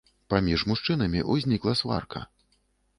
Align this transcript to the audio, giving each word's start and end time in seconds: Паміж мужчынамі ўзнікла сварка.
Паміж 0.33 0.63
мужчынамі 0.71 1.23
ўзнікла 1.37 1.79
сварка. 1.85 2.27